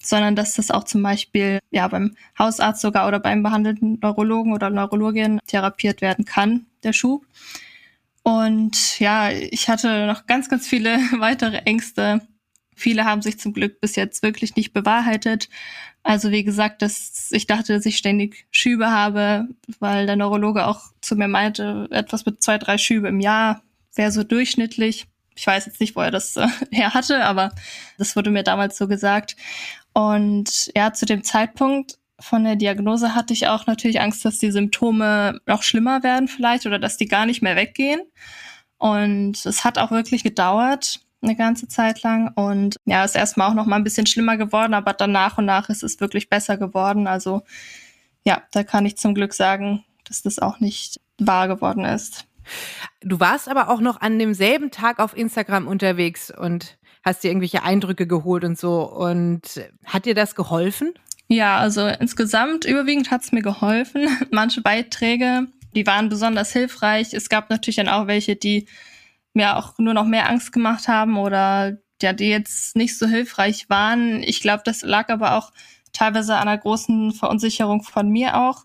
sondern 0.02 0.36
dass 0.36 0.54
das 0.54 0.70
auch 0.70 0.84
zum 0.84 1.02
Beispiel 1.02 1.58
ja 1.70 1.86
beim 1.88 2.14
Hausarzt 2.38 2.80
sogar 2.80 3.06
oder 3.06 3.20
beim 3.20 3.42
behandelten 3.42 3.98
Neurologen 4.00 4.52
oder 4.52 4.70
Neurologin 4.70 5.40
therapiert 5.46 6.00
werden 6.00 6.24
kann, 6.24 6.66
der 6.82 6.92
Schub. 6.92 7.26
Und 8.22 8.98
ja, 8.98 9.30
ich 9.30 9.68
hatte 9.68 10.06
noch 10.06 10.26
ganz, 10.26 10.48
ganz 10.48 10.66
viele 10.68 10.98
weitere 11.18 11.58
Ängste. 11.58 12.20
Viele 12.74 13.04
haben 13.04 13.22
sich 13.22 13.38
zum 13.38 13.52
Glück 13.52 13.80
bis 13.80 13.96
jetzt 13.96 14.22
wirklich 14.22 14.56
nicht 14.56 14.72
bewahrheitet. 14.72 15.48
Also 16.02 16.30
wie 16.30 16.44
gesagt, 16.44 16.80
dass 16.80 17.28
ich 17.30 17.46
dachte, 17.46 17.74
dass 17.74 17.84
ich 17.84 17.98
ständig 17.98 18.46
Schübe 18.50 18.90
habe, 18.90 19.48
weil 19.80 20.06
der 20.06 20.16
Neurologe 20.16 20.66
auch 20.66 20.80
zu 21.02 21.14
mir 21.14 21.28
meinte, 21.28 21.88
etwas 21.90 22.24
mit 22.24 22.42
zwei, 22.42 22.56
drei 22.56 22.78
Schübe 22.78 23.08
im 23.08 23.20
Jahr 23.20 23.62
wäre 23.94 24.12
so 24.12 24.22
durchschnittlich. 24.22 25.06
Ich 25.36 25.46
weiß 25.46 25.66
jetzt 25.66 25.80
nicht, 25.80 25.96
wo 25.96 26.00
er 26.00 26.10
das 26.10 26.36
äh, 26.36 26.46
her 26.70 26.94
hatte, 26.94 27.24
aber 27.24 27.52
das 27.98 28.16
wurde 28.16 28.30
mir 28.30 28.42
damals 28.42 28.78
so 28.78 28.88
gesagt. 28.88 29.36
Und 29.92 30.70
ja, 30.76 30.92
zu 30.92 31.06
dem 31.06 31.24
Zeitpunkt 31.24 31.98
von 32.18 32.44
der 32.44 32.56
Diagnose 32.56 33.14
hatte 33.14 33.32
ich 33.32 33.48
auch 33.48 33.66
natürlich 33.66 34.00
Angst, 34.00 34.24
dass 34.24 34.38
die 34.38 34.50
Symptome 34.50 35.40
noch 35.46 35.62
schlimmer 35.62 36.02
werden 36.02 36.28
vielleicht 36.28 36.66
oder 36.66 36.78
dass 36.78 36.96
die 36.96 37.08
gar 37.08 37.26
nicht 37.26 37.42
mehr 37.42 37.56
weggehen. 37.56 38.00
Und 38.78 39.44
es 39.44 39.64
hat 39.64 39.78
auch 39.78 39.90
wirklich 39.90 40.22
gedauert, 40.22 41.00
eine 41.22 41.36
ganze 41.36 41.68
Zeit 41.68 42.02
lang. 42.02 42.32
Und 42.34 42.76
ja, 42.84 43.04
ist 43.04 43.16
erstmal 43.16 43.50
auch 43.50 43.54
noch 43.54 43.66
mal 43.66 43.76
ein 43.76 43.84
bisschen 43.84 44.06
schlimmer 44.06 44.36
geworden, 44.36 44.74
aber 44.74 44.92
dann 44.92 45.12
nach 45.12 45.38
und 45.38 45.46
nach 45.46 45.68
ist 45.68 45.82
es 45.82 46.00
wirklich 46.00 46.28
besser 46.28 46.56
geworden. 46.56 47.06
Also 47.06 47.42
ja, 48.24 48.42
da 48.52 48.64
kann 48.64 48.86
ich 48.86 48.96
zum 48.96 49.14
Glück 49.14 49.34
sagen, 49.34 49.84
dass 50.04 50.22
das 50.22 50.38
auch 50.38 50.60
nicht 50.60 51.00
wahr 51.18 51.48
geworden 51.48 51.84
ist. 51.84 52.26
Du 53.00 53.20
warst 53.20 53.48
aber 53.48 53.68
auch 53.68 53.80
noch 53.80 54.00
an 54.00 54.18
demselben 54.18 54.70
Tag 54.70 54.98
auf 54.98 55.16
Instagram 55.16 55.66
unterwegs 55.66 56.30
und 56.30 56.78
hast 57.02 57.24
dir 57.24 57.28
irgendwelche 57.28 57.62
Eindrücke 57.62 58.06
geholt 58.06 58.44
und 58.44 58.58
so. 58.58 58.82
Und 58.82 59.42
hat 59.84 60.04
dir 60.04 60.14
das 60.14 60.34
geholfen? 60.34 60.92
Ja, 61.28 61.58
also 61.58 61.86
insgesamt 61.86 62.64
überwiegend 62.64 63.10
hat 63.10 63.22
es 63.22 63.32
mir 63.32 63.42
geholfen. 63.42 64.08
Manche 64.30 64.62
Beiträge, 64.62 65.46
die 65.74 65.86
waren 65.86 66.08
besonders 66.08 66.52
hilfreich. 66.52 67.14
Es 67.14 67.28
gab 67.28 67.50
natürlich 67.50 67.76
dann 67.76 67.88
auch 67.88 68.06
welche, 68.06 68.36
die 68.36 68.66
mir 69.32 69.56
auch 69.56 69.78
nur 69.78 69.94
noch 69.94 70.06
mehr 70.06 70.28
Angst 70.28 70.52
gemacht 70.52 70.88
haben 70.88 71.16
oder 71.16 71.78
ja, 72.02 72.12
die 72.12 72.28
jetzt 72.28 72.76
nicht 72.76 72.98
so 72.98 73.06
hilfreich 73.06 73.68
waren. 73.68 74.22
Ich 74.22 74.40
glaube, 74.40 74.62
das 74.64 74.82
lag 74.82 75.08
aber 75.08 75.36
auch 75.36 75.52
teilweise 75.92 76.34
an 76.36 76.48
einer 76.48 76.58
großen 76.58 77.12
Verunsicherung 77.12 77.82
von 77.82 78.08
mir 78.10 78.36
auch, 78.36 78.64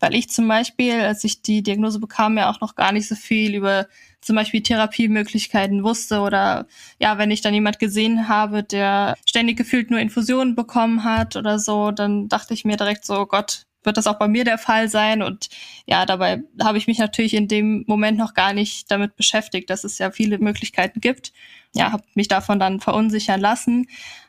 weil 0.00 0.14
ich 0.14 0.28
zum 0.30 0.48
Beispiel, 0.48 1.00
als 1.00 1.24
ich 1.24 1.42
die 1.42 1.62
Diagnose 1.62 2.00
bekam, 2.00 2.36
ja 2.36 2.50
auch 2.50 2.60
noch 2.60 2.74
gar 2.74 2.92
nicht 2.92 3.08
so 3.08 3.14
viel 3.14 3.54
über 3.54 3.86
zum 4.20 4.36
Beispiel 4.36 4.62
Therapiemöglichkeiten 4.62 5.84
wusste 5.84 6.20
oder 6.20 6.66
ja, 6.98 7.18
wenn 7.18 7.30
ich 7.30 7.42
dann 7.42 7.54
jemand 7.54 7.78
gesehen 7.78 8.28
habe, 8.28 8.62
der 8.62 9.16
ständig 9.26 9.56
gefühlt 9.56 9.90
nur 9.90 10.00
Infusionen 10.00 10.54
bekommen 10.54 11.04
hat 11.04 11.36
oder 11.36 11.58
so, 11.58 11.90
dann 11.90 12.28
dachte 12.28 12.54
ich 12.54 12.64
mir 12.64 12.76
direkt 12.76 13.04
so, 13.04 13.20
oh 13.20 13.26
Gott, 13.26 13.66
wird 13.84 13.96
das 13.98 14.06
auch 14.06 14.18
bei 14.18 14.28
mir 14.28 14.44
der 14.44 14.58
Fall 14.58 14.88
sein? 14.88 15.22
Und 15.22 15.48
ja, 15.86 16.06
dabei 16.06 16.42
habe 16.62 16.78
ich 16.78 16.86
mich 16.86 16.98
natürlich 16.98 17.34
in 17.34 17.48
dem 17.48 17.84
Moment 17.86 18.18
noch 18.18 18.34
gar 18.34 18.54
nicht 18.54 18.90
damit 18.90 19.14
beschäftigt, 19.16 19.70
dass 19.70 19.84
es 19.84 19.98
ja 19.98 20.10
viele 20.10 20.38
Möglichkeiten 20.38 21.00
gibt. 21.00 21.32
Ja, 21.74 21.92
habe 21.92 22.04
mich 22.14 22.28
davon 22.28 22.58
dann 22.58 22.80
verunsichern 22.80 23.40
lassen. 23.40 23.88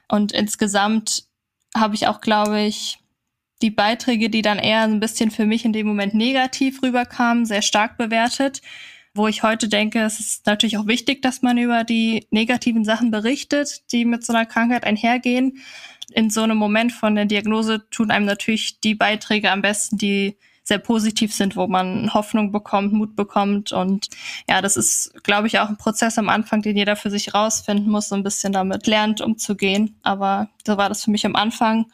Und 0.10 0.34
insgesamt 0.34 1.24
habe 1.76 1.96
ich 1.96 2.08
auch, 2.08 2.22
glaube 2.22 2.62
ich, 2.62 3.00
die 3.62 3.72
Beiträge, 3.72 4.30
die 4.30 4.42
dann 4.42 4.60
eher 4.60 4.82
ein 4.82 5.00
bisschen 5.00 5.32
für 5.32 5.46
mich 5.46 5.66
in 5.66 5.74
dem 5.74 5.88
Moment 5.88 6.14
negativ 6.14 6.82
rüberkamen, 6.84 7.46
sehr 7.46 7.62
stark 7.62 7.98
bewertet. 7.98 8.62
Wo 9.14 9.28
ich 9.28 9.44
heute 9.44 9.70
denke, 9.70 10.02
es 10.02 10.20
ist 10.20 10.46
natürlich 10.46 10.78
auch 10.78 10.88
wichtig, 10.88 11.22
dass 11.22 11.42
man 11.42 11.58
über 11.58 11.86
die 11.86 12.28
negativen 12.32 12.84
Sachen 12.84 13.12
berichtet, 13.12 13.84
die 13.94 14.04
mit 14.04 14.26
so 14.26 14.34
einer 14.34 14.46
Krankheit 14.46 14.84
einhergehen 14.84 15.62
in 16.14 16.30
so 16.30 16.42
einem 16.42 16.58
Moment 16.58 16.92
von 16.92 17.16
der 17.16 17.26
Diagnose 17.26 17.90
tun 17.90 18.12
einem 18.12 18.26
natürlich 18.26 18.80
die 18.80 18.96
Beiträge 18.96 19.52
am 19.52 19.62
besten, 19.62 19.98
die 19.98 20.38
sehr 20.64 20.80
positiv 20.80 21.34
sind, 21.34 21.56
wo 21.56 21.68
man 21.68 22.14
Hoffnung 22.14 22.52
bekommt, 22.52 22.92
Mut 22.92 23.16
bekommt. 23.16 23.72
Und 23.72 24.10
ja, 24.50 24.62
das 24.62 24.78
ist, 24.78 25.14
glaube 25.24 25.48
ich, 25.48 25.60
auch 25.60 25.70
ein 25.70 25.78
Prozess 25.78 26.18
am 26.18 26.28
Anfang, 26.28 26.64
den 26.64 26.76
jeder 26.76 26.96
für 26.96 27.12
sich 27.12 27.36
rausfinden 27.36 27.92
muss, 27.92 28.10
so 28.10 28.16
ein 28.16 28.24
bisschen 28.24 28.52
damit 28.52 28.88
lernt, 28.88 29.22
umzugehen. 29.22 30.00
Aber 30.02 30.50
so 30.66 30.78
war 30.78 30.90
das 30.90 31.04
für 31.04 31.12
mich 31.12 31.26
am 31.26 31.36
Anfang. 31.36 31.86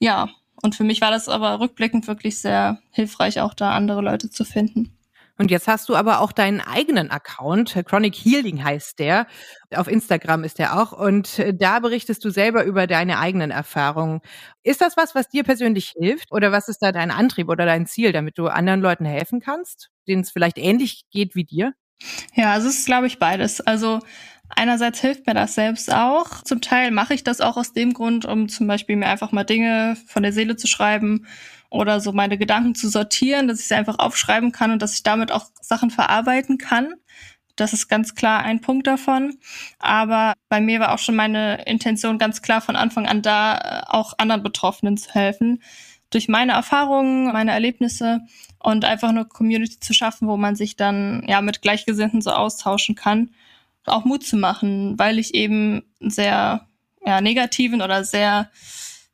Ja, 0.00 0.28
und 0.62 0.74
für 0.74 0.84
mich 0.84 1.00
war 1.00 1.10
das 1.10 1.28
aber 1.28 1.60
rückblickend 1.60 2.06
wirklich 2.06 2.38
sehr 2.38 2.78
hilfreich, 2.90 3.40
auch 3.40 3.54
da 3.54 3.72
andere 3.72 4.00
Leute 4.00 4.30
zu 4.30 4.44
finden. 4.44 4.96
Und 5.38 5.50
jetzt 5.50 5.68
hast 5.68 5.88
du 5.88 5.96
aber 5.96 6.20
auch 6.20 6.32
deinen 6.32 6.60
eigenen 6.60 7.10
Account, 7.10 7.76
Chronic 7.84 8.14
Healing 8.14 8.64
heißt 8.64 8.98
der. 8.98 9.26
Auf 9.74 9.86
Instagram 9.86 10.44
ist 10.44 10.58
der 10.58 10.80
auch. 10.80 10.92
Und 10.92 11.38
äh, 11.38 11.54
da 11.54 11.80
berichtest 11.80 12.24
du 12.24 12.30
selber 12.30 12.64
über 12.64 12.86
deine 12.86 13.18
eigenen 13.18 13.50
Erfahrungen. 13.50 14.20
Ist 14.62 14.80
das 14.80 14.96
was, 14.96 15.14
was 15.14 15.28
dir 15.28 15.44
persönlich 15.44 15.92
hilft? 15.98 16.32
Oder 16.32 16.52
was 16.52 16.68
ist 16.68 16.78
da 16.78 16.90
dein 16.90 17.10
Antrieb 17.10 17.50
oder 17.50 17.66
dein 17.66 17.86
Ziel, 17.86 18.12
damit 18.12 18.38
du 18.38 18.46
anderen 18.46 18.80
Leuten 18.80 19.04
helfen 19.04 19.40
kannst, 19.40 19.90
denen 20.08 20.22
es 20.22 20.30
vielleicht 20.30 20.56
ähnlich 20.56 21.04
geht 21.10 21.34
wie 21.34 21.44
dir? 21.44 21.74
Ja, 22.34 22.52
also 22.52 22.68
es 22.68 22.78
ist, 22.78 22.86
glaube 22.86 23.06
ich, 23.06 23.18
beides. 23.18 23.60
Also 23.60 24.00
Einerseits 24.48 25.00
hilft 25.00 25.26
mir 25.26 25.34
das 25.34 25.54
selbst 25.54 25.92
auch. 25.92 26.42
Zum 26.44 26.60
Teil 26.60 26.90
mache 26.90 27.14
ich 27.14 27.24
das 27.24 27.40
auch 27.40 27.56
aus 27.56 27.72
dem 27.72 27.92
Grund, 27.92 28.24
um 28.24 28.48
zum 28.48 28.66
Beispiel 28.66 28.96
mir 28.96 29.08
einfach 29.08 29.32
mal 29.32 29.44
Dinge 29.44 29.96
von 30.06 30.22
der 30.22 30.32
Seele 30.32 30.56
zu 30.56 30.66
schreiben 30.66 31.26
oder 31.68 32.00
so 32.00 32.12
meine 32.12 32.38
Gedanken 32.38 32.74
zu 32.74 32.88
sortieren, 32.88 33.48
dass 33.48 33.60
ich 33.60 33.66
sie 33.66 33.74
einfach 33.74 33.98
aufschreiben 33.98 34.52
kann 34.52 34.70
und 34.70 34.82
dass 34.82 34.94
ich 34.94 35.02
damit 35.02 35.32
auch 35.32 35.46
Sachen 35.60 35.90
verarbeiten 35.90 36.58
kann. 36.58 36.94
Das 37.56 37.72
ist 37.72 37.88
ganz 37.88 38.14
klar 38.14 38.42
ein 38.42 38.60
Punkt 38.60 38.86
davon. 38.86 39.38
Aber 39.78 40.34
bei 40.48 40.60
mir 40.60 40.78
war 40.78 40.92
auch 40.92 40.98
schon 40.98 41.16
meine 41.16 41.62
Intention 41.64 42.18
ganz 42.18 42.42
klar 42.42 42.60
von 42.60 42.76
Anfang 42.76 43.06
an 43.06 43.22
da, 43.22 43.58
äh, 43.58 43.82
auch 43.88 44.14
anderen 44.18 44.42
Betroffenen 44.42 44.96
zu 44.96 45.12
helfen. 45.12 45.62
Durch 46.10 46.28
meine 46.28 46.52
Erfahrungen, 46.52 47.32
meine 47.32 47.52
Erlebnisse 47.52 48.20
und 48.58 48.84
einfach 48.84 49.08
eine 49.08 49.24
Community 49.24 49.80
zu 49.80 49.94
schaffen, 49.94 50.28
wo 50.28 50.36
man 50.36 50.54
sich 50.54 50.76
dann 50.76 51.24
ja 51.26 51.40
mit 51.40 51.62
Gleichgesinnten 51.62 52.20
so 52.20 52.30
austauschen 52.30 52.94
kann. 52.94 53.30
Auch 53.86 54.04
Mut 54.04 54.24
zu 54.24 54.36
machen, 54.36 54.98
weil 54.98 55.18
ich 55.18 55.34
eben 55.34 55.82
sehr 56.00 56.66
ja, 57.04 57.20
negativen 57.20 57.82
oder 57.82 58.04
sehr 58.04 58.50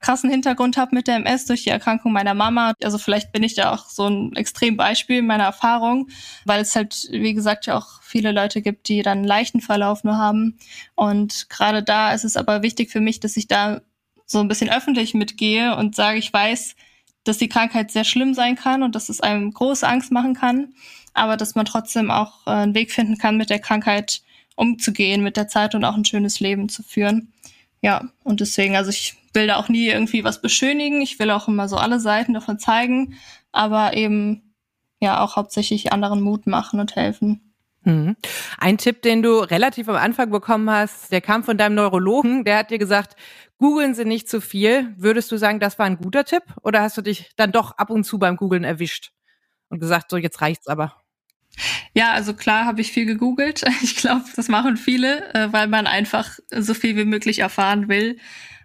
krassen 0.00 0.28
Hintergrund 0.28 0.76
habe 0.76 0.94
mit 0.94 1.06
der 1.06 1.16
MS 1.16 1.46
durch 1.46 1.62
die 1.62 1.70
Erkrankung 1.70 2.12
meiner 2.12 2.34
Mama. 2.34 2.74
Also 2.82 2.98
vielleicht 2.98 3.32
bin 3.32 3.42
ich 3.42 3.54
da 3.54 3.72
auch 3.72 3.88
so 3.88 4.08
ein 4.08 4.34
Extrembeispiel 4.34 5.22
meiner 5.22 5.44
Erfahrung, 5.44 6.08
weil 6.44 6.60
es 6.60 6.74
halt, 6.74 7.08
wie 7.10 7.34
gesagt, 7.34 7.66
ja 7.66 7.78
auch 7.78 8.02
viele 8.02 8.32
Leute 8.32 8.60
gibt, 8.60 8.88
die 8.88 9.02
dann 9.02 9.18
einen 9.18 9.26
leichten 9.26 9.60
Verlauf 9.60 10.04
nur 10.04 10.18
haben. 10.18 10.58
Und 10.96 11.48
gerade 11.48 11.82
da 11.82 12.12
ist 12.12 12.24
es 12.24 12.36
aber 12.36 12.62
wichtig 12.62 12.90
für 12.90 13.00
mich, 13.00 13.20
dass 13.20 13.36
ich 13.36 13.46
da 13.46 13.80
so 14.26 14.40
ein 14.40 14.48
bisschen 14.48 14.70
öffentlich 14.70 15.14
mitgehe 15.14 15.76
und 15.76 15.94
sage, 15.94 16.18
ich 16.18 16.32
weiß, 16.32 16.74
dass 17.24 17.38
die 17.38 17.48
Krankheit 17.48 17.92
sehr 17.92 18.04
schlimm 18.04 18.34
sein 18.34 18.56
kann 18.56 18.82
und 18.82 18.94
dass 18.94 19.08
es 19.08 19.20
einem 19.20 19.52
große 19.52 19.86
Angst 19.86 20.10
machen 20.10 20.34
kann, 20.34 20.74
aber 21.14 21.36
dass 21.36 21.54
man 21.54 21.66
trotzdem 21.66 22.10
auch 22.10 22.46
äh, 22.46 22.50
einen 22.50 22.74
Weg 22.74 22.90
finden 22.90 23.18
kann, 23.18 23.36
mit 23.36 23.50
der 23.50 23.60
Krankheit 23.60 24.22
umzugehen 24.56 25.22
mit 25.22 25.36
der 25.36 25.48
Zeit 25.48 25.74
und 25.74 25.84
auch 25.84 25.94
ein 25.94 26.04
schönes 26.04 26.40
Leben 26.40 26.68
zu 26.68 26.82
führen. 26.82 27.32
Ja, 27.80 28.10
und 28.22 28.40
deswegen, 28.40 28.76
also 28.76 28.90
ich 28.90 29.16
will 29.34 29.46
da 29.46 29.56
auch 29.56 29.68
nie 29.68 29.88
irgendwie 29.88 30.24
was 30.24 30.40
beschönigen. 30.40 31.00
Ich 31.00 31.18
will 31.18 31.30
auch 31.30 31.48
immer 31.48 31.68
so 31.68 31.76
alle 31.76 32.00
Seiten 32.00 32.34
davon 32.34 32.58
zeigen, 32.58 33.14
aber 33.50 33.96
eben 33.96 34.54
ja 35.00 35.20
auch 35.20 35.36
hauptsächlich 35.36 35.92
anderen 35.92 36.20
Mut 36.20 36.46
machen 36.46 36.78
und 36.78 36.94
helfen. 36.94 37.52
Mhm. 37.84 38.16
Ein 38.58 38.78
Tipp, 38.78 39.02
den 39.02 39.22
du 39.22 39.40
relativ 39.40 39.88
am 39.88 39.96
Anfang 39.96 40.30
bekommen 40.30 40.70
hast, 40.70 41.10
der 41.10 41.20
kam 41.20 41.42
von 41.42 41.58
deinem 41.58 41.74
Neurologen, 41.74 42.44
der 42.44 42.58
hat 42.58 42.70
dir 42.70 42.78
gesagt, 42.78 43.16
googeln 43.58 43.94
Sie 43.94 44.04
nicht 44.04 44.28
zu 44.28 44.40
viel. 44.40 44.94
Würdest 44.96 45.32
du 45.32 45.36
sagen, 45.36 45.58
das 45.58 45.78
war 45.78 45.86
ein 45.86 45.96
guter 45.96 46.24
Tipp? 46.24 46.44
Oder 46.62 46.82
hast 46.82 46.96
du 46.96 47.02
dich 47.02 47.32
dann 47.36 47.50
doch 47.50 47.72
ab 47.72 47.90
und 47.90 48.04
zu 48.04 48.18
beim 48.18 48.36
Googlen 48.36 48.64
erwischt 48.64 49.10
und 49.68 49.80
gesagt, 49.80 50.10
so 50.10 50.16
jetzt 50.16 50.40
reicht's 50.40 50.68
aber? 50.68 51.01
Ja, 51.94 52.12
also 52.12 52.34
klar 52.34 52.64
habe 52.64 52.80
ich 52.80 52.92
viel 52.92 53.06
gegoogelt. 53.06 53.62
Ich 53.82 53.96
glaube, 53.96 54.24
das 54.36 54.48
machen 54.48 54.76
viele, 54.76 55.32
äh, 55.34 55.52
weil 55.52 55.68
man 55.68 55.86
einfach 55.86 56.38
so 56.50 56.74
viel 56.74 56.96
wie 56.96 57.04
möglich 57.04 57.40
erfahren 57.40 57.88
will 57.88 58.18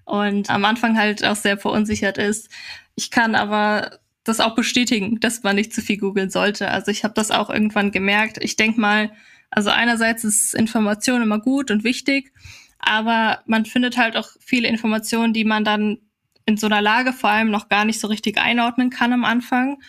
und 0.05 0.49
am 0.49 0.63
Anfang 0.65 0.97
halt 0.97 1.23
auch 1.25 1.35
sehr 1.35 1.57
verunsichert 1.57 2.17
ist. 2.17 2.49
Ich 2.95 3.11
kann 3.11 3.35
aber 3.35 3.99
das 4.23 4.39
auch 4.39 4.55
bestätigen, 4.55 5.19
dass 5.19 5.43
man 5.43 5.55
nicht 5.55 5.73
zu 5.73 5.81
viel 5.81 5.97
googeln 5.97 6.29
sollte. 6.29 6.69
Also 6.69 6.91
ich 6.91 7.03
habe 7.03 7.13
das 7.13 7.31
auch 7.31 7.49
irgendwann 7.49 7.91
gemerkt. 7.91 8.37
Ich 8.41 8.55
denk 8.55 8.77
mal, 8.77 9.11
also 9.49 9.69
einerseits 9.69 10.23
ist 10.23 10.53
Information 10.53 11.21
immer 11.21 11.39
gut 11.39 11.71
und 11.71 11.83
wichtig, 11.83 12.31
aber 12.79 13.41
man 13.45 13.65
findet 13.65 13.97
halt 13.97 14.15
auch 14.17 14.29
viele 14.39 14.67
Informationen, 14.67 15.33
die 15.33 15.45
man 15.45 15.63
dann 15.63 15.99
in 16.45 16.57
so 16.57 16.67
einer 16.67 16.81
Lage 16.81 17.11
vor 17.13 17.29
allem 17.29 17.51
noch 17.51 17.67
gar 17.69 17.85
nicht 17.85 17.99
so 17.99 18.07
richtig 18.07 18.37
einordnen 18.37 18.89
kann 18.89 19.13
am 19.13 19.25
Anfang. 19.25 19.81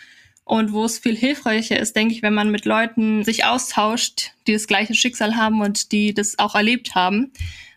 Und 0.49 0.73
wo 0.73 0.87
es 0.87 0.99
viel 0.99 1.15
hilfreicher 1.15 1.79
ist, 1.79 1.95
denke 1.95 2.15
ich, 2.15 2.23
wenn 2.23 2.33
man 2.33 2.51
mit 2.51 2.65
Leuten 2.65 3.23
sich 3.23 3.45
austauscht, 3.45 4.33
die 4.47 4.55
das 4.55 4.67
gleiche 4.67 4.95
Schicksal 4.95 5.37
haben 5.37 5.61
und 5.61 5.93
die 5.93 6.15
das 6.15 6.39
auch 6.39 6.55
erlebt 6.55 6.95
haben. 6.95 7.35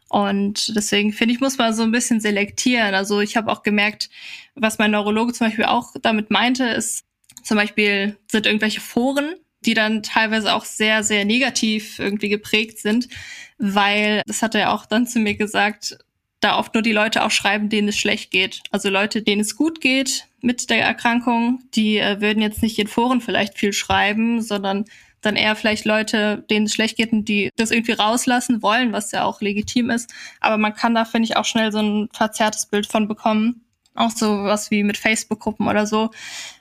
Und 0.07 0.73
deswegen 0.73 1.11
finde 1.11 1.33
ich, 1.33 1.41
muss 1.41 1.57
man 1.57 1.73
so 1.73 1.83
ein 1.83 1.91
bisschen 1.91 2.21
selektieren. 2.21 2.95
Also 2.95 3.19
ich 3.19 3.35
habe 3.35 3.51
auch 3.51 3.63
gemerkt, 3.63 4.09
was 4.55 4.77
mein 4.77 4.91
Neurologe 4.91 5.33
zum 5.33 5.47
Beispiel 5.47 5.65
auch 5.65 5.91
damit 6.01 6.31
meinte, 6.31 6.63
ist 6.63 7.03
zum 7.43 7.57
Beispiel 7.57 8.15
sind 8.31 8.45
irgendwelche 8.45 8.79
Foren, 8.79 9.35
die 9.65 9.73
dann 9.73 10.01
teilweise 10.01 10.53
auch 10.53 10.63
sehr, 10.63 11.03
sehr 11.03 11.25
negativ 11.25 11.99
irgendwie 11.99 12.29
geprägt 12.29 12.77
sind, 12.79 13.09
weil, 13.57 14.21
das 14.27 14.41
hat 14.41 14.55
er 14.55 14.71
auch 14.71 14.85
dann 14.85 15.07
zu 15.07 15.19
mir 15.19 15.35
gesagt, 15.35 15.97
da 16.39 16.57
oft 16.57 16.73
nur 16.73 16.83
die 16.83 16.93
Leute 16.93 17.25
auch 17.25 17.31
schreiben, 17.31 17.67
denen 17.67 17.89
es 17.89 17.97
schlecht 17.97 18.31
geht. 18.31 18.61
Also 18.71 18.89
Leute, 18.89 19.23
denen 19.23 19.41
es 19.41 19.57
gut 19.57 19.81
geht 19.81 20.29
mit 20.41 20.69
der 20.69 20.83
Erkrankung, 20.83 21.61
die 21.73 21.97
äh, 21.97 22.21
würden 22.21 22.41
jetzt 22.41 22.61
nicht 22.61 22.79
in 22.79 22.87
Foren 22.87 23.21
vielleicht 23.21 23.57
viel 23.57 23.73
schreiben, 23.73 24.41
sondern 24.41 24.85
dann 25.21 25.35
eher 25.35 25.55
vielleicht 25.55 25.85
Leute, 25.85 26.43
denen 26.49 26.65
es 26.65 26.73
schlecht 26.73 26.97
geht 26.97 27.13
und 27.13 27.25
die 27.25 27.51
das 27.55 27.71
irgendwie 27.71 27.91
rauslassen 27.91 28.61
wollen, 28.61 28.91
was 28.91 29.11
ja 29.11 29.23
auch 29.23 29.41
legitim 29.41 29.89
ist. 29.89 30.11
Aber 30.39 30.57
man 30.57 30.73
kann 30.73 30.95
da, 30.95 31.05
finde 31.05 31.27
ich, 31.27 31.37
auch 31.37 31.45
schnell 31.45 31.71
so 31.71 31.79
ein 31.79 32.09
verzerrtes 32.11 32.65
Bild 32.65 32.87
von 32.87 33.07
bekommen. 33.07 33.63
Auch 33.93 34.11
so 34.11 34.43
was 34.43 34.71
wie 34.71 34.83
mit 34.83 34.97
Facebook-Gruppen 34.97 35.67
oder 35.67 35.85
so. 35.85 36.09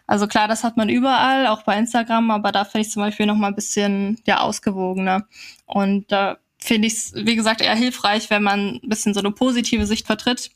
Also 0.07 0.27
klar, 0.27 0.49
das 0.49 0.65
hat 0.65 0.77
man 0.77 0.89
überall, 0.89 1.47
auch 1.47 1.63
bei 1.63 1.79
Instagram, 1.79 2.31
aber 2.33 2.53
da 2.53 2.65
finde 2.65 2.87
ich 2.87 2.93
zum 2.93 3.03
Beispiel 3.03 3.27
noch 3.27 3.37
mal 3.37 3.49
ein 3.49 3.55
bisschen 3.55 4.21
ja 4.27 4.41
ausgewogener. 4.41 5.27
Und 5.67 6.11
da 6.11 6.39
finde 6.59 6.89
ich 6.89 6.95
es, 6.95 7.13
wie 7.15 7.37
gesagt, 7.37 7.61
eher 7.61 7.75
hilfreich, 7.75 8.29
wenn 8.29 8.43
man 8.43 8.81
ein 8.83 8.89
bisschen 8.89 9.15
so 9.15 9.21
eine 9.21 9.31
positive 9.31 9.87
Sicht 9.87 10.07
vertritt. 10.07 10.51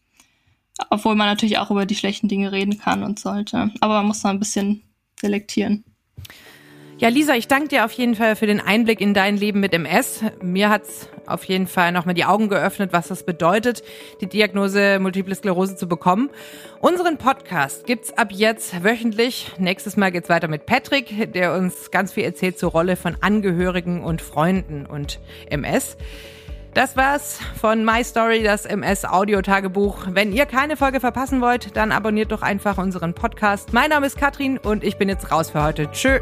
Obwohl 0.91 1.15
man 1.15 1.29
natürlich 1.29 1.59
auch 1.59 1.71
über 1.71 1.87
die 1.87 1.95
schlechten 1.95 2.29
Dinge 2.29 2.53
reden 2.53 2.79
kann 2.79 3.03
und 3.03 3.19
sollte. 3.19 3.71
Aber 3.81 3.95
man 3.95 4.07
muss 4.07 4.23
noch 4.23 4.31
ein 4.31 4.41
bisschen 4.41 4.83
selektieren. 5.21 5.85
Ja, 6.99 7.09
Lisa, 7.09 7.35
ich 7.35 7.49
danke 7.49 7.69
dir 7.69 7.85
auf 7.85 7.93
jeden 7.93 8.15
Fall 8.15 8.37
für 8.37 8.47
den 8.47 8.61
Einblick 8.61 9.01
in 9.01 9.15
dein 9.15 9.37
Leben 9.37 9.59
mit 9.59 9.75
MS. 9.75 10.23
Mir 10.41 10.71
hat's 10.71 11.09
auf 11.27 11.43
jeden 11.45 11.67
Fall 11.67 11.91
nochmal 11.91 12.15
die 12.15 12.25
Augen 12.25 12.49
geöffnet, 12.49 12.93
was 12.93 13.09
das 13.09 13.27
bedeutet, 13.27 13.83
die 14.21 14.29
Diagnose 14.29 15.01
Multiple 15.01 15.35
Sklerose 15.35 15.75
zu 15.75 15.89
bekommen. 15.89 16.31
Unseren 16.81 17.19
Podcast 17.19 17.87
gibt's 17.87 18.17
ab 18.17 18.29
jetzt 18.31 18.85
wöchentlich. 18.85 19.51
Nächstes 19.59 19.97
Mal 19.97 20.13
geht's 20.13 20.29
weiter 20.29 20.47
mit 20.47 20.67
Patrick, 20.67 21.33
der 21.33 21.55
uns 21.55 21.91
ganz 21.91 22.13
viel 22.13 22.25
erzählt 22.25 22.61
zur 22.61 22.71
Rolle 22.71 22.95
von 22.95 23.17
Angehörigen 23.21 24.05
und 24.05 24.23
Freunden 24.23 24.87
und 24.87 25.19
MS. 25.51 25.97
Das 26.75 26.97
war's 26.97 27.39
von 27.61 27.85
My 27.85 28.03
Story, 28.03 28.43
das 28.43 28.67
MS 28.67 29.05
Audio 29.05 29.41
Tagebuch. 29.43 30.07
Wenn 30.11 30.33
ihr 30.33 30.45
keine 30.45 30.77
Folge 30.77 30.99
verpassen 30.99 31.41
wollt, 31.41 31.77
dann 31.77 31.93
abonniert 31.93 32.33
doch 32.33 32.43
einfach 32.43 32.79
unseren 32.79 33.15
Podcast. 33.15 33.73
Mein 33.73 33.91
Name 33.91 34.07
ist 34.07 34.19
Katrin 34.19 34.59
und 34.59 34.83
ich 34.83 34.97
bin 34.97 35.09
jetzt 35.09 35.31
raus 35.31 35.51
für 35.51 35.63
heute. 35.63 35.89
Tschö. 35.93 36.19